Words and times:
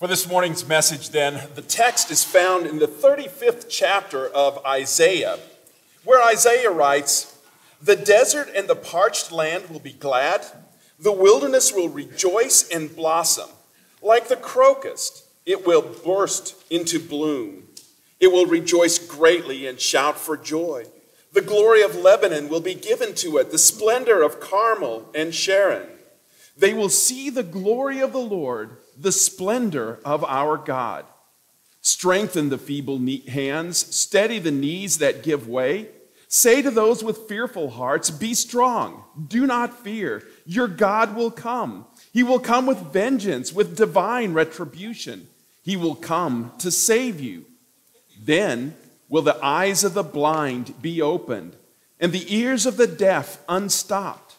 For 0.00 0.06
this 0.06 0.26
morning's 0.26 0.66
message, 0.66 1.10
then, 1.10 1.46
the 1.54 1.60
text 1.60 2.10
is 2.10 2.24
found 2.24 2.64
in 2.64 2.78
the 2.78 2.88
35th 2.88 3.66
chapter 3.68 4.28
of 4.28 4.64
Isaiah, 4.64 5.38
where 6.04 6.26
Isaiah 6.26 6.70
writes 6.70 7.36
The 7.82 7.96
desert 7.96 8.48
and 8.56 8.66
the 8.66 8.76
parched 8.76 9.30
land 9.30 9.68
will 9.68 9.78
be 9.78 9.92
glad, 9.92 10.46
the 10.98 11.12
wilderness 11.12 11.74
will 11.74 11.90
rejoice 11.90 12.66
and 12.70 12.96
blossom. 12.96 13.50
Like 14.00 14.28
the 14.28 14.36
crocus, 14.36 15.28
it 15.44 15.66
will 15.66 15.82
burst 15.82 16.56
into 16.70 16.98
bloom. 16.98 17.64
It 18.20 18.32
will 18.32 18.46
rejoice 18.46 18.98
greatly 18.98 19.66
and 19.66 19.78
shout 19.78 20.16
for 20.16 20.38
joy. 20.38 20.86
The 21.34 21.42
glory 21.42 21.82
of 21.82 21.94
Lebanon 21.94 22.48
will 22.48 22.62
be 22.62 22.74
given 22.74 23.14
to 23.16 23.36
it, 23.36 23.50
the 23.50 23.58
splendor 23.58 24.22
of 24.22 24.40
Carmel 24.40 25.10
and 25.14 25.34
Sharon. 25.34 25.86
They 26.60 26.74
will 26.74 26.90
see 26.90 27.30
the 27.30 27.42
glory 27.42 28.00
of 28.00 28.12
the 28.12 28.18
Lord 28.18 28.76
the 28.98 29.12
splendor 29.12 29.98
of 30.04 30.22
our 30.24 30.58
God. 30.58 31.06
Strengthen 31.80 32.50
the 32.50 32.58
feeble 32.58 33.00
hands, 33.28 33.78
steady 33.78 34.38
the 34.38 34.50
knees 34.50 34.98
that 34.98 35.22
give 35.22 35.48
way. 35.48 35.88
Say 36.28 36.60
to 36.60 36.70
those 36.70 37.02
with 37.02 37.26
fearful 37.28 37.70
hearts, 37.70 38.10
Be 38.10 38.34
strong, 38.34 39.04
do 39.26 39.46
not 39.46 39.82
fear. 39.82 40.22
Your 40.44 40.68
God 40.68 41.16
will 41.16 41.30
come. 41.30 41.86
He 42.12 42.22
will 42.22 42.38
come 42.38 42.66
with 42.66 42.92
vengeance, 42.92 43.54
with 43.54 43.74
divine 43.74 44.34
retribution. 44.34 45.28
He 45.62 45.78
will 45.78 45.94
come 45.94 46.52
to 46.58 46.70
save 46.70 47.20
you. 47.20 47.46
Then 48.22 48.76
will 49.08 49.22
the 49.22 49.42
eyes 49.42 49.82
of 49.82 49.94
the 49.94 50.02
blind 50.02 50.80
be 50.82 51.00
opened, 51.00 51.56
and 51.98 52.12
the 52.12 52.34
ears 52.34 52.66
of 52.66 52.76
the 52.76 52.86
deaf 52.86 53.38
unstopped. 53.48 54.29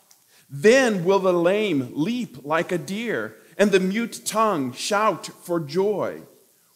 Then 0.54 1.05
will 1.05 1.20
the 1.20 1.32
lame 1.32 1.91
leap 1.94 2.44
like 2.44 2.73
a 2.73 2.78
deer 2.78 3.38
and 3.58 3.72
the 3.72 3.80
mute 3.80 4.22
tongue 4.26 4.74
shout 4.74 5.27
for 5.27 5.62
joy. 5.62 6.24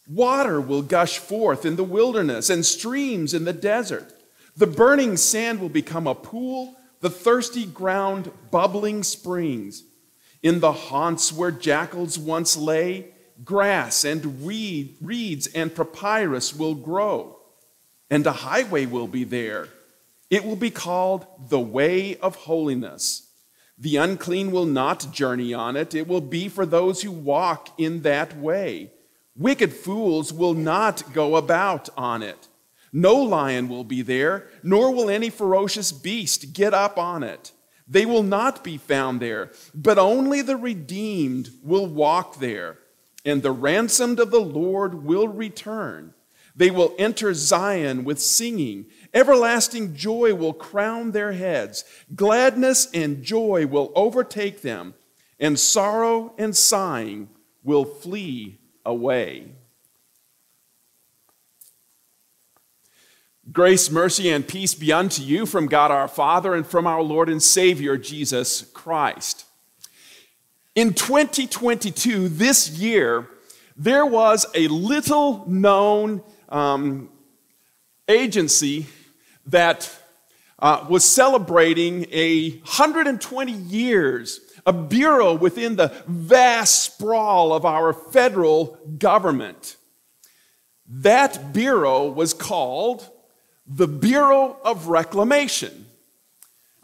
Water 0.08 0.60
will 0.60 0.80
gush 0.80 1.18
forth 1.18 1.66
in 1.66 1.76
the 1.76 1.84
wilderness 1.84 2.48
and 2.48 2.64
streams 2.64 3.34
in 3.34 3.44
the 3.44 3.52
desert. 3.52 4.10
The 4.56 4.66
burning 4.66 5.18
sand 5.18 5.60
will 5.60 5.68
become 5.68 6.06
a 6.06 6.14
pool, 6.14 6.74
the 7.00 7.10
thirsty 7.10 7.66
ground 7.66 8.30
bubbling 8.50 9.02
springs. 9.02 9.84
In 10.42 10.60
the 10.60 10.72
haunts 10.72 11.30
where 11.30 11.50
jackals 11.50 12.18
once 12.18 12.56
lay, 12.56 13.12
grass 13.44 14.04
and 14.04 14.46
reed, 14.46 14.96
reeds 15.02 15.48
and 15.48 15.74
papyrus 15.74 16.54
will 16.54 16.74
grow, 16.74 17.38
and 18.08 18.26
a 18.26 18.32
highway 18.32 18.86
will 18.86 19.08
be 19.08 19.24
there. 19.24 19.68
It 20.30 20.44
will 20.44 20.56
be 20.56 20.70
called 20.70 21.26
the 21.50 21.60
way 21.60 22.16
of 22.16 22.36
holiness. 22.36 23.25
The 23.78 23.96
unclean 23.96 24.52
will 24.52 24.64
not 24.64 25.12
journey 25.12 25.52
on 25.52 25.76
it, 25.76 25.94
it 25.94 26.08
will 26.08 26.20
be 26.20 26.48
for 26.48 26.64
those 26.64 27.02
who 27.02 27.10
walk 27.10 27.78
in 27.78 28.02
that 28.02 28.36
way. 28.36 28.92
Wicked 29.36 29.74
fools 29.74 30.32
will 30.32 30.54
not 30.54 31.12
go 31.12 31.36
about 31.36 31.90
on 31.96 32.22
it. 32.22 32.48
No 32.92 33.16
lion 33.16 33.68
will 33.68 33.84
be 33.84 34.00
there, 34.00 34.48
nor 34.62 34.90
will 34.90 35.10
any 35.10 35.28
ferocious 35.28 35.92
beast 35.92 36.54
get 36.54 36.72
up 36.72 36.96
on 36.96 37.22
it. 37.22 37.52
They 37.86 38.06
will 38.06 38.22
not 38.22 38.64
be 38.64 38.78
found 38.78 39.20
there, 39.20 39.52
but 39.74 39.98
only 39.98 40.40
the 40.40 40.56
redeemed 40.56 41.50
will 41.62 41.86
walk 41.86 42.40
there, 42.40 42.78
and 43.24 43.42
the 43.42 43.52
ransomed 43.52 44.18
of 44.18 44.30
the 44.30 44.40
Lord 44.40 45.04
will 45.04 45.28
return. 45.28 46.14
They 46.56 46.70
will 46.70 46.94
enter 46.98 47.34
Zion 47.34 48.04
with 48.04 48.18
singing. 48.18 48.86
Everlasting 49.12 49.94
joy 49.94 50.34
will 50.34 50.54
crown 50.54 51.12
their 51.12 51.32
heads. 51.32 51.84
Gladness 52.14 52.88
and 52.94 53.22
joy 53.22 53.66
will 53.66 53.92
overtake 53.94 54.62
them, 54.62 54.94
and 55.38 55.58
sorrow 55.58 56.34
and 56.38 56.56
sighing 56.56 57.28
will 57.62 57.84
flee 57.84 58.58
away. 58.86 59.48
Grace, 63.52 63.90
mercy, 63.90 64.30
and 64.30 64.48
peace 64.48 64.74
be 64.74 64.92
unto 64.92 65.22
you 65.22 65.46
from 65.46 65.66
God 65.66 65.90
our 65.90 66.08
Father 66.08 66.54
and 66.54 66.66
from 66.66 66.86
our 66.86 67.02
Lord 67.02 67.28
and 67.28 67.42
Savior 67.42 67.96
Jesus 67.96 68.62
Christ. 68.72 69.44
In 70.74 70.94
2022, 70.94 72.28
this 72.28 72.70
year, 72.70 73.28
there 73.76 74.04
was 74.04 74.46
a 74.54 74.68
little 74.68 75.44
known 75.46 76.22
um, 76.48 77.08
agency 78.08 78.86
that 79.46 79.90
uh, 80.58 80.86
was 80.88 81.04
celebrating 81.04 82.06
a 82.10 82.50
120 82.50 83.52
years, 83.52 84.40
a 84.64 84.72
bureau 84.72 85.34
within 85.34 85.76
the 85.76 85.92
vast 86.06 86.82
sprawl 86.82 87.52
of 87.52 87.64
our 87.64 87.92
federal 87.92 88.78
government. 88.98 89.76
That 90.88 91.52
bureau 91.52 92.08
was 92.08 92.32
called 92.32 93.08
the 93.66 93.88
Bureau 93.88 94.56
of 94.64 94.86
Reclamation. 94.86 95.86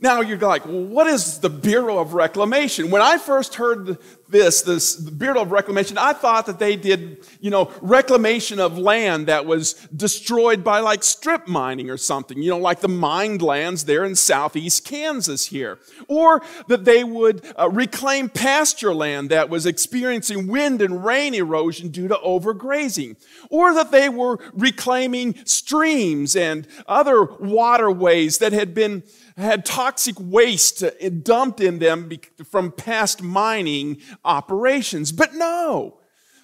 Now 0.00 0.20
you're 0.20 0.38
like, 0.38 0.66
well, 0.66 0.82
what 0.82 1.06
is 1.06 1.38
the 1.38 1.48
Bureau 1.48 1.98
of 1.98 2.12
Reclamation? 2.12 2.90
When 2.90 3.00
I 3.00 3.18
first 3.18 3.54
heard 3.54 3.98
this, 4.32 4.62
this 4.62 4.96
the 4.96 5.10
Bureau 5.12 5.42
of 5.42 5.52
Reclamation, 5.52 5.98
I 5.98 6.12
thought 6.14 6.46
that 6.46 6.58
they 6.58 6.74
did, 6.74 7.24
you 7.40 7.50
know, 7.50 7.70
reclamation 7.80 8.58
of 8.58 8.78
land 8.78 9.28
that 9.28 9.46
was 9.46 9.74
destroyed 9.94 10.64
by 10.64 10.80
like 10.80 11.04
strip 11.04 11.46
mining 11.46 11.90
or 11.90 11.96
something, 11.96 12.42
you 12.42 12.50
know, 12.50 12.58
like 12.58 12.80
the 12.80 12.88
mined 12.88 13.42
lands 13.42 13.84
there 13.84 14.04
in 14.04 14.16
southeast 14.16 14.84
Kansas 14.84 15.46
here. 15.46 15.78
Or 16.08 16.42
that 16.68 16.84
they 16.84 17.04
would 17.04 17.46
uh, 17.58 17.70
reclaim 17.70 18.28
pasture 18.28 18.94
land 18.94 19.30
that 19.30 19.48
was 19.48 19.66
experiencing 19.66 20.48
wind 20.48 20.82
and 20.82 21.04
rain 21.04 21.34
erosion 21.34 21.90
due 21.90 22.08
to 22.08 22.14
overgrazing. 22.16 23.16
Or 23.50 23.74
that 23.74 23.92
they 23.92 24.08
were 24.08 24.38
reclaiming 24.54 25.36
streams 25.44 26.34
and 26.34 26.66
other 26.88 27.22
waterways 27.24 28.38
that 28.38 28.52
had 28.52 28.74
been 28.74 29.02
had 29.36 29.64
toxic 29.64 30.16
waste 30.18 30.84
dumped 31.22 31.60
in 31.60 31.78
them 31.78 32.10
from 32.44 32.72
past 32.72 33.22
mining 33.22 33.98
operations. 34.24 35.12
But 35.12 35.34
no, 35.34 35.98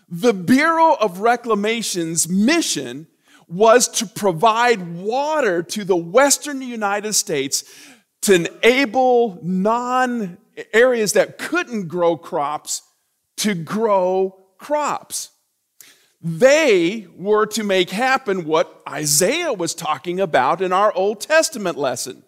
the 0.09 0.33
Bureau 0.33 0.95
of 0.95 1.21
Reclamation's 1.21 2.29
mission 2.29 3.07
was 3.47 3.89
to 3.89 4.07
provide 4.07 4.97
water 4.97 5.63
to 5.63 5.85
the 5.85 5.97
western 5.97 6.61
United 6.61 7.15
States 7.15 7.65
to 8.23 8.35
enable 8.35 9.39
non 9.43 10.39
areas 10.73 11.13
that 11.13 11.39
couldn't 11.39 11.89
grow 11.89 12.17
crops 12.17 12.83
to 13.39 13.55
grow 13.55 14.37
crops. 14.59 15.31
They 16.21 17.07
were 17.15 17.47
to 17.47 17.63
make 17.63 17.91
happen 17.91 18.45
what 18.45 18.83
Isaiah 18.89 19.53
was 19.53 19.75
talking 19.75 20.19
about 20.19 20.61
in 20.61 20.73
our 20.73 20.93
Old 20.93 21.21
Testament 21.21 21.79
lesson 21.79 22.25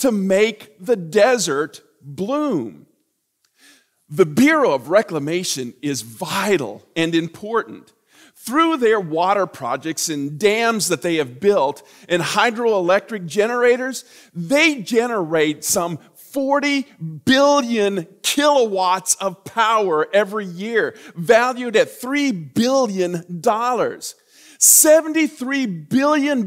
to 0.00 0.10
make 0.10 0.76
the 0.78 0.96
desert 0.96 1.82
bloom. 2.02 2.86
The 4.08 4.26
Bureau 4.26 4.72
of 4.72 4.88
Reclamation 4.88 5.74
is 5.82 6.02
vital 6.02 6.84
and 6.96 7.14
important. 7.14 7.92
Through 8.34 8.78
their 8.78 8.98
water 8.98 9.46
projects 9.46 10.08
and 10.08 10.38
dams 10.38 10.88
that 10.88 11.02
they 11.02 11.16
have 11.16 11.40
built 11.40 11.86
and 12.08 12.22
hydroelectric 12.22 13.26
generators, 13.26 14.04
they 14.34 14.80
generate 14.80 15.62
some 15.62 15.98
40 16.14 16.86
billion 17.26 18.06
kilowatts 18.22 19.16
of 19.16 19.44
power 19.44 20.08
every 20.14 20.46
year, 20.46 20.96
valued 21.14 21.76
at 21.76 22.00
$3 22.00 22.54
billion. 22.54 23.42
$73 24.60 25.88
billion 25.88 26.46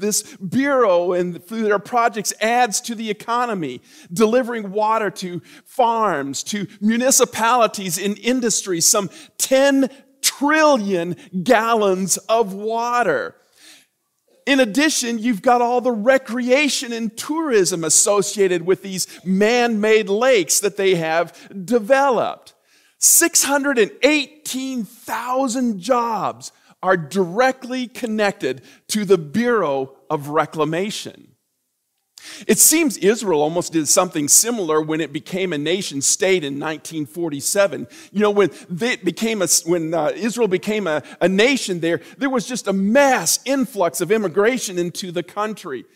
this 0.00 0.22
bureau 0.36 1.12
and 1.12 1.44
through 1.44 1.64
their 1.64 1.78
projects 1.78 2.32
adds 2.40 2.80
to 2.80 2.94
the 2.94 3.10
economy, 3.10 3.82
delivering 4.10 4.72
water 4.72 5.10
to 5.10 5.42
farms, 5.66 6.42
to 6.44 6.66
municipalities 6.80 7.98
in 7.98 8.16
industry, 8.16 8.80
some 8.80 9.10
10 9.36 9.90
trillion 10.22 11.16
gallons 11.42 12.16
of 12.16 12.54
water. 12.54 13.36
In 14.46 14.60
addition, 14.60 15.18
you've 15.18 15.42
got 15.42 15.60
all 15.60 15.82
the 15.82 15.92
recreation 15.92 16.94
and 16.94 17.14
tourism 17.16 17.84
associated 17.84 18.64
with 18.64 18.82
these 18.82 19.06
man 19.24 19.80
made 19.80 20.08
lakes 20.08 20.60
that 20.60 20.78
they 20.78 20.94
have 20.94 21.66
developed. 21.66 22.54
618,000 22.98 25.78
jobs 25.78 26.52
are 26.84 26.98
directly 26.98 27.88
connected 27.88 28.60
to 28.88 29.06
the 29.06 29.16
Bureau 29.16 29.96
of 30.10 30.28
Reclamation. 30.28 31.28
It 32.46 32.58
seems 32.58 32.98
Israel 32.98 33.40
almost 33.40 33.72
did 33.72 33.88
something 33.88 34.28
similar 34.28 34.82
when 34.82 35.00
it 35.00 35.10
became 35.10 35.54
a 35.54 35.58
nation 35.58 36.02
state 36.02 36.44
in 36.44 36.54
1947. 36.54 37.86
You 38.12 38.20
know, 38.20 38.30
when 38.30 38.50
it 38.80 39.02
became 39.02 39.40
a, 39.40 39.48
when 39.64 39.94
uh, 39.94 40.12
Israel 40.14 40.48
became 40.48 40.86
a, 40.86 41.02
a 41.22 41.28
nation 41.28 41.80
there, 41.80 42.02
there 42.18 42.30
was 42.30 42.46
just 42.46 42.66
a 42.66 42.72
mass 42.74 43.40
influx 43.46 44.02
of 44.02 44.12
immigration 44.12 44.78
into 44.78 45.10
the 45.10 45.22
country. 45.22 45.86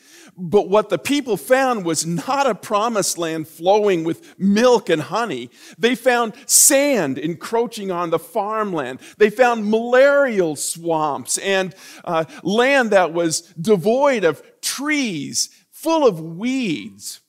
But 0.41 0.69
what 0.69 0.89
the 0.89 0.99
people 0.99 1.37
found 1.37 1.85
was 1.85 2.07
not 2.07 2.47
a 2.47 2.55
promised 2.55 3.19
land 3.19 3.49
flowing 3.49 4.05
with 4.05 4.39
milk 4.39 4.89
and 4.89 5.03
honey. 5.03 5.51
They 5.77 5.97
found 5.97 6.35
sand 6.47 7.19
encroaching 7.19 7.91
on 7.91 8.11
the 8.11 8.21
farmland. 8.21 9.01
They 9.17 9.31
found 9.31 9.69
malarial 9.69 10.55
swamps 10.55 11.39
and 11.39 11.75
uh, 12.05 12.25
land 12.45 12.91
that 12.93 13.13
was 13.13 13.41
devoid 13.61 14.23
of 14.23 14.43
trees 14.61 15.51
full 15.73 16.07
of 16.07 16.21
weeds. 16.21 17.21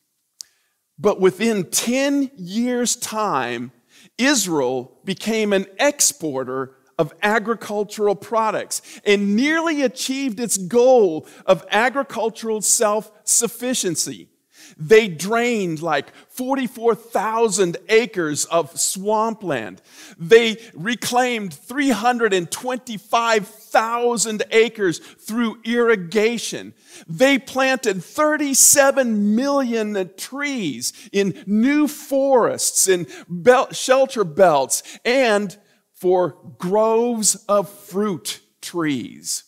But 1.00 1.20
within 1.20 1.72
10 1.72 2.32
years' 2.36 2.96
time, 2.96 3.72
Israel 4.20 5.00
became 5.04 5.54
an 5.54 5.66
exporter 5.80 6.76
of 7.00 7.14
agricultural 7.24 8.16
products 8.16 8.84
and 9.06 9.36
nearly 9.36 9.82
achieved 9.82 10.40
its 10.40 10.58
goal 10.58 11.26
of 11.46 11.66
agricultural 11.72 12.62
self 12.62 13.12
sufficiency. 13.24 14.28
They 14.78 15.08
drained 15.08 15.82
like 15.82 16.14
44,000 16.30 17.78
acres 17.88 18.44
of 18.46 18.80
swampland. 18.80 19.82
They 20.18 20.58
reclaimed 20.74 21.54
325,000 21.54 24.44
acres 24.52 25.00
through 25.00 25.60
irrigation. 25.64 26.74
They 27.08 27.38
planted 27.40 28.04
37 28.04 29.36
million 29.36 30.12
trees 30.18 30.94
in 31.12 31.44
new 31.48 31.88
forests 31.88 32.88
and 32.88 33.08
shelter 33.72 34.24
belts 34.24 34.84
and 35.04 35.58
for 36.00 36.38
groves 36.58 37.36
of 37.48 37.70
fruit 37.70 38.42
trees. 38.62 39.44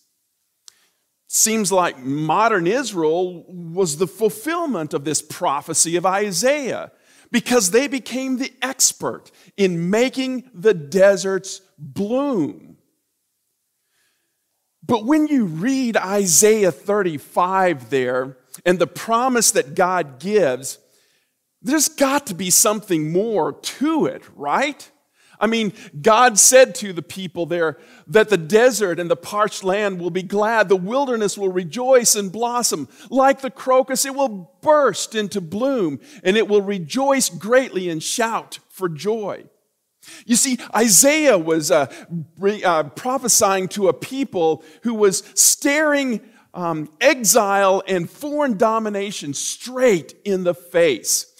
Seems 1.27 1.71
like 1.71 1.97
modern 1.97 2.67
Israel 2.67 3.45
was 3.47 3.97
the 3.97 4.07
fulfillment 4.07 4.93
of 4.93 5.05
this 5.05 5.21
prophecy 5.21 5.95
of 5.95 6.05
Isaiah 6.05 6.91
because 7.31 7.71
they 7.71 7.87
became 7.87 8.37
the 8.37 8.51
expert 8.61 9.31
in 9.55 9.89
making 9.89 10.49
the 10.53 10.73
deserts 10.73 11.61
bloom. 11.77 12.77
But 14.83 15.05
when 15.05 15.27
you 15.27 15.45
read 15.45 15.95
Isaiah 15.95 16.71
35 16.71 17.89
there 17.89 18.37
and 18.65 18.77
the 18.77 18.87
promise 18.87 19.51
that 19.51 19.73
God 19.73 20.19
gives, 20.19 20.79
there's 21.61 21.87
got 21.87 22.27
to 22.27 22.33
be 22.33 22.49
something 22.49 23.13
more 23.13 23.53
to 23.53 24.05
it, 24.05 24.23
right? 24.35 24.91
I 25.41 25.47
mean, 25.47 25.73
God 25.99 26.37
said 26.37 26.75
to 26.75 26.93
the 26.93 27.01
people 27.01 27.47
there 27.47 27.79
that 28.05 28.29
the 28.29 28.37
desert 28.37 28.99
and 28.99 29.09
the 29.09 29.15
parched 29.15 29.63
land 29.63 29.99
will 29.99 30.11
be 30.11 30.21
glad, 30.21 30.69
the 30.69 30.75
wilderness 30.75 31.35
will 31.35 31.51
rejoice 31.51 32.15
and 32.15 32.31
blossom. 32.31 32.87
Like 33.09 33.41
the 33.41 33.49
crocus, 33.49 34.05
it 34.05 34.13
will 34.13 34.51
burst 34.61 35.15
into 35.15 35.41
bloom, 35.41 35.99
and 36.23 36.37
it 36.37 36.47
will 36.47 36.61
rejoice 36.61 37.29
greatly 37.29 37.89
and 37.89 38.03
shout 38.03 38.59
for 38.69 38.87
joy. 38.87 39.45
You 40.25 40.35
see, 40.35 40.59
Isaiah 40.75 41.37
was 41.37 41.71
uh, 41.71 41.91
uh, 42.41 42.83
prophesying 42.83 43.67
to 43.69 43.87
a 43.87 43.93
people 43.93 44.63
who 44.83 44.93
was 44.93 45.23
staring 45.35 46.21
um, 46.53 46.89
exile 46.99 47.81
and 47.87 48.09
foreign 48.09 48.57
domination 48.57 49.33
straight 49.33 50.15
in 50.23 50.43
the 50.43 50.53
face. 50.53 51.30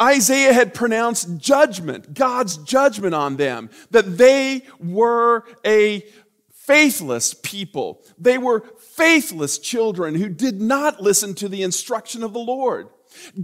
Isaiah 0.00 0.52
had 0.52 0.74
pronounced 0.74 1.38
judgment, 1.38 2.12
God's 2.14 2.58
judgment 2.58 3.14
on 3.14 3.36
them, 3.36 3.70
that 3.90 4.18
they 4.18 4.62
were 4.78 5.44
a 5.64 6.04
faithless 6.50 7.32
people. 7.32 8.02
They 8.18 8.38
were 8.38 8.60
faithless 8.78 9.58
children 9.58 10.16
who 10.16 10.28
did 10.28 10.60
not 10.60 11.00
listen 11.00 11.34
to 11.36 11.48
the 11.48 11.62
instruction 11.62 12.22
of 12.22 12.32
the 12.32 12.40
Lord. 12.40 12.88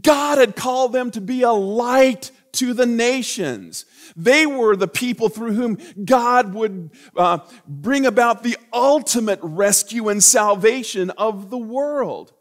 God 0.02 0.38
had 0.38 0.56
called 0.56 0.92
them 0.92 1.10
to 1.12 1.20
be 1.20 1.42
a 1.42 1.52
light 1.52 2.30
to 2.52 2.74
the 2.74 2.84
nations. 2.84 3.86
They 4.16 4.44
were 4.44 4.76
the 4.76 4.88
people 4.88 5.28
through 5.28 5.52
whom 5.52 5.78
God 6.04 6.52
would 6.52 6.90
uh, 7.16 7.38
bring 7.66 8.04
about 8.04 8.42
the 8.42 8.56
ultimate 8.72 9.38
rescue 9.42 10.08
and 10.08 10.22
salvation 10.22 11.10
of 11.10 11.48
the 11.48 11.58
world. 11.58 12.32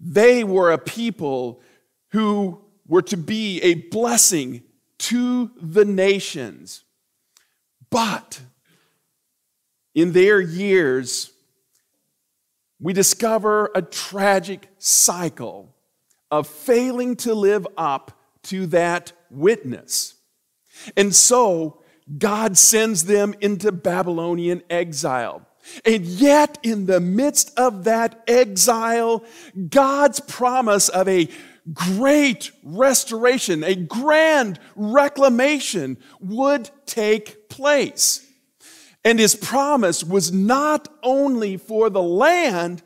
They 0.00 0.42
were 0.42 0.72
a 0.72 0.78
people 0.78 1.60
who 2.10 2.64
were 2.92 3.00
to 3.00 3.16
be 3.16 3.58
a 3.62 3.72
blessing 3.72 4.62
to 4.98 5.50
the 5.56 5.82
nations. 5.82 6.84
But 7.88 8.42
in 9.94 10.12
their 10.12 10.42
years, 10.42 11.32
we 12.78 12.92
discover 12.92 13.70
a 13.74 13.80
tragic 13.80 14.68
cycle 14.76 15.74
of 16.30 16.46
failing 16.46 17.16
to 17.16 17.32
live 17.32 17.66
up 17.78 18.20
to 18.42 18.66
that 18.66 19.12
witness. 19.30 20.16
And 20.94 21.14
so, 21.14 21.82
God 22.18 22.58
sends 22.58 23.06
them 23.06 23.34
into 23.40 23.72
Babylonian 23.72 24.62
exile. 24.68 25.46
And 25.86 26.04
yet, 26.04 26.58
in 26.62 26.84
the 26.84 27.00
midst 27.00 27.58
of 27.58 27.84
that 27.84 28.22
exile, 28.26 29.24
God's 29.70 30.20
promise 30.20 30.90
of 30.90 31.08
a 31.08 31.30
great 31.72 32.50
restoration, 32.62 33.62
a 33.62 33.74
grand 33.74 34.58
reclamation 34.74 35.96
would 36.20 36.70
take 36.86 37.48
place. 37.48 38.26
And 39.04 39.18
his 39.18 39.34
promise 39.34 40.04
was 40.04 40.32
not 40.32 40.88
only 41.02 41.56
for 41.56 41.90
the 41.90 42.02
land, 42.02 42.82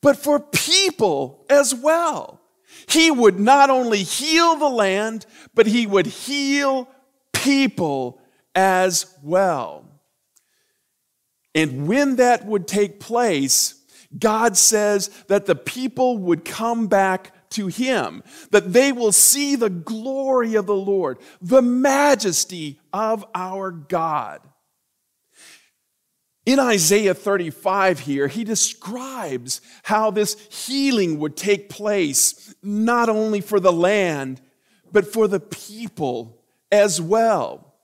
but 0.00 0.16
for 0.16 0.38
people 0.38 1.46
as 1.48 1.74
well. 1.74 2.40
He 2.88 3.10
would 3.10 3.40
not 3.40 3.70
only 3.70 4.02
heal 4.02 4.56
the 4.56 4.68
land, 4.68 5.24
but 5.54 5.66
he 5.66 5.86
would 5.86 6.06
heal 6.06 6.88
people 7.32 8.20
as 8.54 9.14
well. 9.22 9.86
And 11.54 11.86
when 11.86 12.16
that 12.16 12.44
would 12.44 12.66
take 12.66 13.00
place, 13.00 13.80
God 14.18 14.56
says 14.56 15.08
that 15.28 15.46
the 15.46 15.54
people 15.54 16.18
would 16.18 16.44
come 16.44 16.88
back 16.88 17.33
to 17.54 17.66
him, 17.66 18.22
that 18.50 18.72
they 18.72 18.92
will 18.92 19.12
see 19.12 19.56
the 19.56 19.70
glory 19.70 20.54
of 20.54 20.66
the 20.66 20.76
Lord, 20.76 21.18
the 21.40 21.62
majesty 21.62 22.78
of 22.92 23.24
our 23.34 23.70
God. 23.70 24.40
In 26.46 26.58
Isaiah 26.58 27.14
35 27.14 28.00
here, 28.00 28.28
he 28.28 28.44
describes 28.44 29.62
how 29.84 30.10
this 30.10 30.36
healing 30.50 31.18
would 31.18 31.36
take 31.36 31.70
place, 31.70 32.54
not 32.62 33.08
only 33.08 33.40
for 33.40 33.58
the 33.58 33.72
land, 33.72 34.42
but 34.92 35.10
for 35.10 35.26
the 35.26 35.40
people 35.40 36.42
as 36.70 37.00
well. 37.00 37.74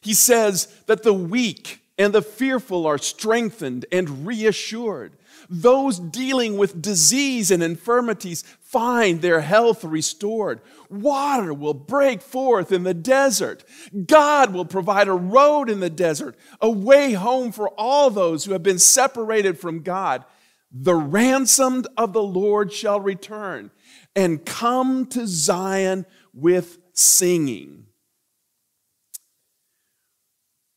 He 0.00 0.14
says 0.14 0.66
that 0.86 1.02
the 1.02 1.12
weak 1.12 1.80
and 1.98 2.12
the 2.12 2.22
fearful 2.22 2.86
are 2.86 2.98
strengthened 2.98 3.84
and 3.92 4.26
reassured. 4.26 5.16
Those 5.48 5.98
dealing 5.98 6.56
with 6.56 6.82
disease 6.82 7.50
and 7.50 7.62
infirmities 7.62 8.44
find 8.66 9.22
their 9.22 9.42
health 9.42 9.84
restored. 9.84 10.60
Water 10.90 11.54
will 11.54 11.74
break 11.74 12.20
forth 12.20 12.72
in 12.72 12.82
the 12.82 12.94
desert. 12.94 13.64
God 14.06 14.52
will 14.52 14.64
provide 14.64 15.06
a 15.06 15.12
road 15.12 15.70
in 15.70 15.80
the 15.80 15.90
desert, 15.90 16.36
a 16.60 16.68
way 16.68 17.12
home 17.12 17.52
for 17.52 17.68
all 17.78 18.10
those 18.10 18.44
who 18.44 18.52
have 18.52 18.64
been 18.64 18.80
separated 18.80 19.58
from 19.58 19.82
God. 19.82 20.24
The 20.72 20.96
ransomed 20.96 21.86
of 21.96 22.12
the 22.12 22.22
Lord 22.22 22.72
shall 22.72 23.00
return 23.00 23.70
and 24.16 24.44
come 24.44 25.06
to 25.06 25.28
Zion 25.28 26.04
with 26.34 26.78
singing. 26.92 27.86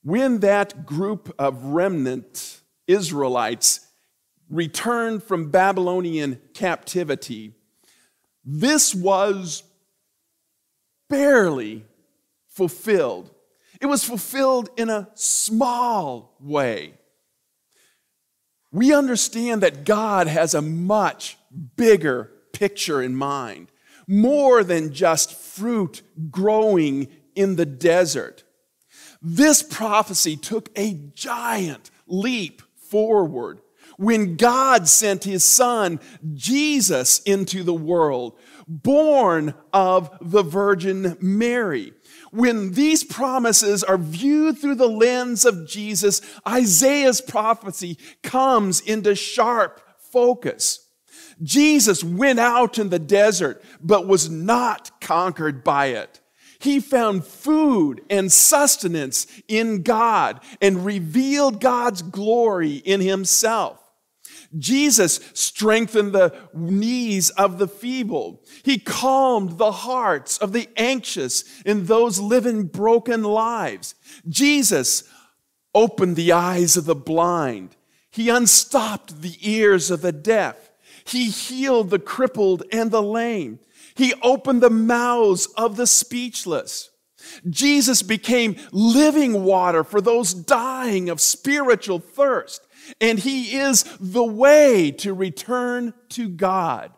When 0.03 0.39
that 0.39 0.86
group 0.86 1.34
of 1.39 1.63
remnant 1.65 2.62
Israelites 2.88 3.88
returned 4.48 5.24
from 5.24 5.50
Babylonian 5.50 6.39
captivity, 6.53 7.55
this 8.43 8.96
was 8.96 9.63
barely 11.10 11.86
fulfilled. 12.48 13.31
It 13.81 13.86
was 13.86 14.03
fulfilled 14.03 14.69
in 14.77 14.89
a 14.89 15.10
small 15.15 16.36
way. 16.39 16.93
We 18.72 18.93
understand 18.93 19.63
that 19.63 19.86
God 19.86 20.27
has 20.27 20.53
a 20.53 20.62
much 20.62 21.38
bigger 21.75 22.31
picture 22.53 23.01
in 23.01 23.15
mind, 23.15 23.72
more 24.08 24.63
than 24.63 24.93
just 24.93 25.34
fruit 25.34 26.01
growing 26.29 27.08
in 27.36 27.55
the 27.55 27.65
desert. 27.65 28.43
This 29.22 29.63
prophecy 29.63 30.36
took 30.36 30.69
a 30.77 30.93
giant 31.15 31.89
leap 32.08 32.62
forward 32.75 33.62
when 34.00 34.38
God 34.38 34.88
sent 34.88 35.25
his 35.25 35.44
son, 35.44 36.00
Jesus, 36.34 37.20
into 37.24 37.63
the 37.63 37.74
world, 37.74 38.39
born 38.65 39.53
of 39.74 40.10
the 40.22 40.41
Virgin 40.41 41.18
Mary. 41.20 41.91
When 42.32 42.72
these 42.72 43.03
promises 43.03 43.84
are 43.84 43.98
viewed 43.98 44.58
through 44.58 44.75
the 44.75 44.88
lens 44.88 45.44
of 45.44 45.68
Jesus, 45.68 46.22
Isaiah's 46.48 47.20
prophecy 47.20 47.98
comes 48.24 48.79
into 48.79 49.15
sharp 49.15 49.82
focus. 49.98 50.88
Jesus 51.44 52.01
went 52.01 52.39
out 52.39 52.79
in 52.79 52.91
the 52.91 53.00
desert, 53.00 53.62
but 53.82 54.08
was 54.08 54.29
not 54.29 55.01
conquered 55.01 55.62
by 55.62 55.88
it. 55.88 56.22
He 56.62 56.79
found 56.79 57.25
food 57.25 58.00
and 58.10 58.32
sustenance 58.32 59.27
in 59.50 59.84
God 59.84 60.39
and 60.62 60.86
revealed 60.86 61.60
God's 61.60 62.01
glory 62.01 62.75
in 62.75 63.01
himself. 63.01 63.88
Jesus 64.58 65.20
strengthened 65.34 66.13
the 66.13 66.36
knees 66.53 67.29
of 67.32 67.60
the 67.60 67.68
feeble. 67.68 68.41
He 68.63 68.79
calmed 68.79 69.58
the 69.58 69.72
hearts 69.72 70.38
of 70.38 70.53
the 70.53 70.68
anxious 70.75 71.44
in 71.63 71.86
those 71.86 72.20
living 72.20 72.63
broken 72.63 73.24
lives. 73.24 73.96
Jesus 74.27 75.03
opened 75.75 76.15
the 76.15 76.32
eyes 76.32 76.77
of 76.77 76.86
the 76.86 76.96
blind. 76.96 77.75
He 78.12 78.29
unstopped 78.29 79.22
the 79.22 79.38
ears 79.41 79.91
of 79.91 80.01
the 80.01 80.12
deaf. 80.12 80.72
He 81.06 81.29
healed 81.29 81.89
the 81.89 82.00
crippled 82.00 82.63
and 82.72 82.89
the 82.89 83.03
lame. 83.03 83.60
He 83.96 84.13
opened 84.22 84.62
the 84.62 84.70
mouths 84.70 85.48
of 85.58 85.75
the 85.75 85.88
speechless. 85.88 86.89
Jesus 87.50 88.01
became 88.01 88.56
living 88.72 89.44
water 89.44 89.84
for 89.84 90.01
those 90.01 90.34
dying 90.34 91.10
of 91.10 91.20
spiritual 91.20 92.00
thirst 92.00 92.65
and 93.00 93.19
He 93.19 93.58
is 93.58 93.84
the 94.00 94.24
way 94.24 94.91
to 94.91 95.13
return 95.13 95.93
to 96.10 96.29
God. 96.29 96.91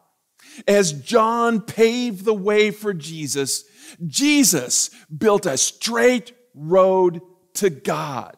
As 0.67 0.91
John 0.93 1.62
paved 1.62 2.25
the 2.25 2.33
way 2.33 2.71
for 2.71 2.93
Jesus, 2.93 3.63
Jesus 4.05 4.89
built 5.15 5.45
a 5.45 5.57
straight 5.57 6.33
road 6.53 7.21
to 7.55 7.69
God. 7.69 8.36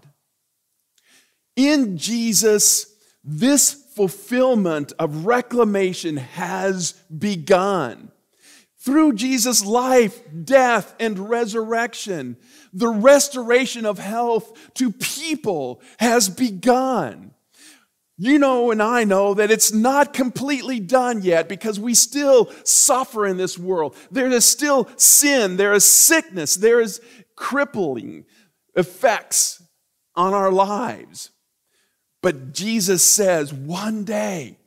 In 1.56 1.98
Jesus, 1.98 2.94
this 3.24 3.74
fulfillment 3.96 4.94
of 4.98 5.26
reclamation 5.26 6.18
has 6.18 6.94
begun. 7.16 8.12
Through 8.80 9.14
Jesus' 9.14 9.64
life, 9.64 10.22
death, 10.44 10.94
and 11.00 11.30
resurrection, 11.30 12.36
the 12.74 12.90
restoration 12.90 13.86
of 13.86 13.98
health 13.98 14.74
to 14.74 14.92
people 14.92 15.82
has 16.00 16.28
begun. 16.28 17.32
You 18.18 18.38
know, 18.38 18.70
and 18.70 18.82
I 18.82 19.06
know 19.06 19.34
that 19.34 19.50
it's 19.50 19.74
not 19.74 20.14
completely 20.14 20.80
done 20.80 21.24
yet 21.24 21.50
because 21.50 21.80
we 21.80 21.96
still 21.96 22.52
suffer 22.64 23.26
in 23.26 23.38
this 23.38 23.58
world. 23.58 23.96
There 24.12 24.28
is 24.28 24.46
still 24.46 24.88
sin, 24.98 25.58
there 25.58 25.74
is 25.74 25.84
sickness, 25.84 26.56
there 26.56 26.80
is 26.80 27.02
crippling 27.36 28.26
effects 28.76 29.64
on 30.16 30.34
our 30.34 30.52
lives. 30.52 31.32
But 32.22 32.54
Jesus 32.54 33.04
says 33.04 33.52
one 33.52 34.04
day, 34.04 34.58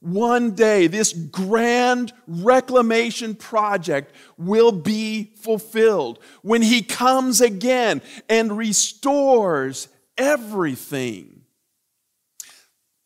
one 0.00 0.50
day, 0.50 0.86
this 0.86 1.12
grand 1.14 2.12
reclamation 2.26 3.34
project 3.34 4.14
will 4.36 4.72
be 4.72 5.32
fulfilled 5.36 6.18
when 6.42 6.60
He 6.60 6.82
comes 6.82 7.40
again 7.40 8.02
and 8.28 8.56
restores 8.56 9.88
everything. 10.18 11.33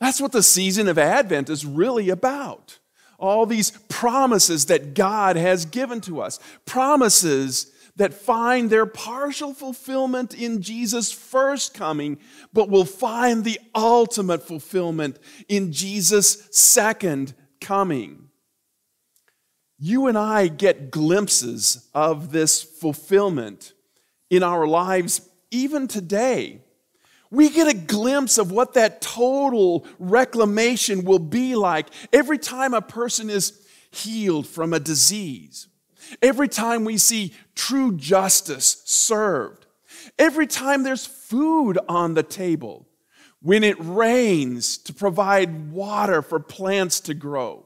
That's 0.09 0.23
what 0.23 0.33
the 0.33 0.43
season 0.43 0.89
of 0.89 0.97
Advent 0.97 1.51
is 1.51 1.67
really 1.67 2.09
about. 2.09 2.79
All 3.19 3.45
these 3.45 3.73
promises 3.91 4.65
that 4.65 4.95
God 4.95 5.37
has 5.37 5.67
given 5.67 6.01
to 6.01 6.23
us, 6.23 6.41
promises 6.65 7.71
that 7.97 8.15
find 8.15 8.71
their 8.71 8.87
partial 8.87 9.53
fulfillment 9.53 10.33
in 10.33 10.63
Jesus' 10.63 11.13
first 11.13 11.75
coming, 11.75 12.17
but 12.55 12.71
will 12.71 12.87
find 12.87 13.45
the 13.45 13.61
ultimate 13.75 14.49
fulfillment 14.49 15.19
in 15.47 15.73
Jesus' 15.73 16.49
second 16.53 17.35
coming. 17.61 18.31
You 19.79 20.07
and 20.07 20.17
I 20.17 20.49
get 20.49 20.91
glimpses 20.91 21.87
of 21.93 22.33
this 22.33 22.63
fulfillment 22.63 23.75
in 24.31 24.43
our 24.43 24.67
lives 24.67 25.29
even 25.51 25.87
today 25.87 26.63
we 27.31 27.51
get 27.51 27.69
a 27.69 27.77
glimpse 27.77 28.39
of 28.39 28.51
what 28.51 28.75
that 28.75 29.01
total 29.01 29.87
reclamation 29.99 31.05
will 31.05 31.19
be 31.19 31.55
like 31.55 31.89
every 32.13 32.39
time 32.39 32.75
a 32.75 32.83
person 32.83 33.29
is 33.31 33.67
healed 33.91 34.47
from 34.47 34.73
a 34.73 34.81
disease, 34.81 35.69
every 36.23 36.49
time 36.49 36.85
we 36.85 36.99
see 36.99 37.35
true 37.55 37.97
justice 37.97 38.83
served, 38.85 39.67
every 40.19 40.47
time 40.47 40.83
there's 40.83 41.07
food 41.07 41.79
on 41.89 42.15
the 42.15 42.23
table, 42.23 42.87
when 43.41 43.63
it 43.63 43.77
rains 43.79 44.79
to 44.79 44.93
provide 44.93 45.71
water 45.71 46.23
for 46.23 46.41
plants 46.41 47.01
to 47.01 47.15
grow, 47.15 47.65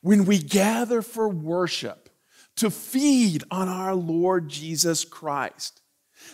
when 0.00 0.24
we 0.24 0.38
gather 0.38 1.02
for 1.02 1.28
worship 1.28 2.08
to 2.56 2.70
feed 2.70 3.42
on 3.50 3.68
our 3.68 3.94
Lord 3.94 4.48
Jesus 4.48 5.04
Christ 5.04 5.81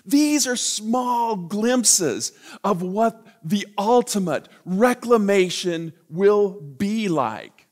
these 0.05 0.47
are 0.47 0.57
small 0.57 1.37
glimpses 1.37 2.33
of 2.65 2.83
what 2.83 3.27
the 3.43 3.67
ultimate 3.77 4.49
reclamation 4.65 5.93
will 6.09 6.61
be 6.61 7.09
like. 7.09 7.67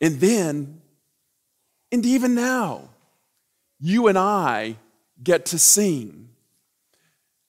And 0.00 0.20
then, 0.20 0.80
and 1.92 2.06
even 2.06 2.34
now, 2.34 2.90
you 3.78 4.08
and 4.08 4.18
I 4.18 4.76
get 5.22 5.46
to 5.46 5.58
sing. 5.58 6.30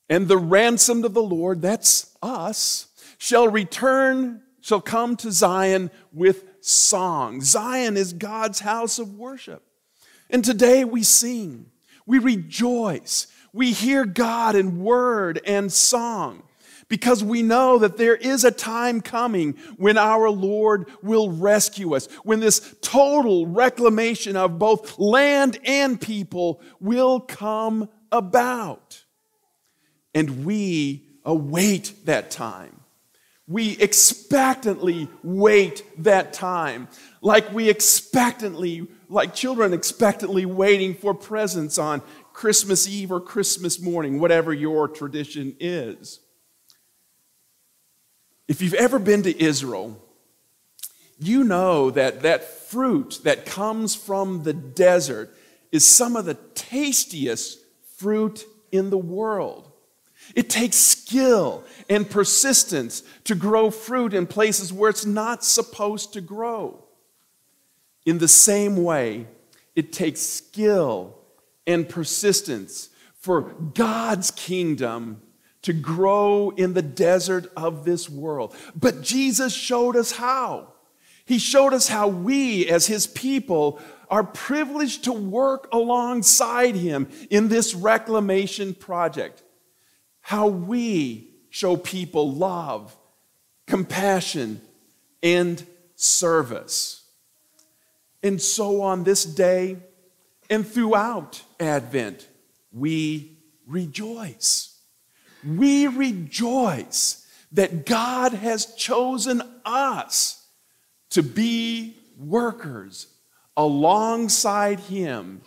And 0.09 0.27
the 0.27 0.37
ransomed 0.37 1.05
of 1.05 1.13
the 1.13 1.23
Lord, 1.23 1.61
that's 1.61 2.15
us, 2.21 2.87
shall 3.17 3.47
return, 3.47 4.41
shall 4.59 4.81
come 4.81 5.15
to 5.17 5.31
Zion 5.31 5.89
with 6.11 6.43
song. 6.61 7.41
Zion 7.41 7.95
is 7.95 8.13
God's 8.13 8.59
house 8.59 8.99
of 8.99 9.17
worship. 9.17 9.63
And 10.29 10.43
today 10.43 10.83
we 10.83 11.03
sing. 11.03 11.70
We 12.05 12.19
rejoice. 12.19 13.27
We 13.53 13.71
hear 13.71 14.05
God 14.05 14.55
in 14.55 14.83
word 14.83 15.41
and 15.45 15.71
song 15.71 16.43
because 16.91 17.23
we 17.23 17.41
know 17.41 17.79
that 17.79 17.95
there 17.95 18.17
is 18.17 18.43
a 18.43 18.51
time 18.51 18.99
coming 18.99 19.53
when 19.77 19.97
our 19.97 20.29
Lord 20.29 20.89
will 21.01 21.31
rescue 21.31 21.95
us, 21.95 22.07
when 22.25 22.41
this 22.41 22.75
total 22.81 23.47
reclamation 23.47 24.35
of 24.35 24.59
both 24.59 24.99
land 24.99 25.57
and 25.63 25.99
people 25.99 26.61
will 26.81 27.21
come 27.21 27.87
about. 28.11 29.05
And 30.13 30.45
we 30.45 31.07
await 31.23 32.05
that 32.07 32.29
time. 32.29 32.80
We 33.51 33.77
expectantly 33.77 35.09
wait 35.23 35.83
that 36.03 36.31
time, 36.31 36.87
like 37.21 37.51
we 37.51 37.69
expectantly 37.69 38.87
like 39.09 39.35
children 39.35 39.73
expectantly 39.73 40.45
waiting 40.45 40.95
for 40.95 41.13
presents 41.13 41.77
on 41.77 42.01
Christmas 42.31 42.87
Eve 42.87 43.11
or 43.11 43.19
Christmas 43.19 43.79
morning, 43.81 44.19
whatever 44.19 44.53
your 44.53 44.87
tradition 44.87 45.55
is. 45.59 46.21
If 48.47 48.61
you've 48.61 48.73
ever 48.73 48.99
been 48.99 49.23
to 49.23 49.43
Israel, 49.43 50.01
you 51.19 51.43
know 51.43 51.91
that 51.91 52.21
that 52.21 52.43
fruit 52.43 53.19
that 53.23 53.45
comes 53.45 53.95
from 53.95 54.43
the 54.43 54.53
desert 54.53 55.35
is 55.71 55.85
some 55.85 56.15
of 56.15 56.25
the 56.25 56.33
tastiest 56.33 57.59
fruit 57.97 58.45
in 58.71 58.89
the 58.89 58.97
world. 58.97 59.70
It 60.35 60.49
takes 60.49 60.77
skill 60.77 61.63
and 61.89 62.09
persistence 62.09 63.03
to 63.25 63.35
grow 63.35 63.71
fruit 63.71 64.13
in 64.13 64.27
places 64.27 64.71
where 64.71 64.89
it's 64.89 65.05
not 65.05 65.43
supposed 65.43 66.13
to 66.13 66.21
grow. 66.21 66.83
In 68.05 68.17
the 68.17 68.27
same 68.27 68.83
way, 68.83 69.27
it 69.75 69.93
takes 69.93 70.21
skill 70.21 71.17
and 71.67 71.87
persistence 71.87 72.89
for 73.15 73.41
God's 73.41 74.31
kingdom 74.31 75.21
to 75.61 75.73
grow 75.73 76.49
in 76.51 76.73
the 76.73 76.81
desert 76.81 77.51
of 77.55 77.85
this 77.85 78.09
world. 78.09 78.55
But 78.75 79.01
Jesus 79.01 79.53
showed 79.53 79.95
us 79.95 80.11
how. 80.13 80.73
He 81.25 81.37
showed 81.37 81.73
us 81.73 81.87
how 81.87 82.07
we, 82.07 82.67
as 82.67 82.87
His 82.87 83.05
people, 83.05 83.79
are 84.09 84.23
privileged 84.23 85.03
to 85.05 85.13
work 85.13 85.69
alongside 85.71 86.75
Him 86.75 87.07
in 87.29 87.47
this 87.47 87.75
reclamation 87.75 88.73
project. 88.73 89.43
How 90.21 90.47
we 90.47 91.29
show 91.49 91.75
people 91.75 92.31
love, 92.31 92.95
compassion, 93.67 94.61
and 95.21 95.65
service. 95.95 97.03
And 98.23 98.41
so 98.41 98.81
on 98.81 99.03
this 99.03 99.25
day 99.25 99.77
and 100.49 100.67
throughout 100.67 101.41
Advent, 101.59 102.27
we 102.71 103.37
rejoice. 103.65 104.79
We 105.45 105.87
rejoice 105.87 107.25
that 107.51 107.85
God 107.85 108.33
has 108.33 108.73
chosen 108.75 109.41
us 109.65 110.45
to 111.11 111.23
be 111.23 111.97
workers 112.17 113.07
alongside 113.57 114.79
Him 114.81 115.41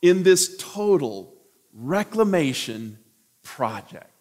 in 0.00 0.22
this 0.22 0.56
total 0.58 1.34
reclamation 1.72 2.98
project. 3.42 4.11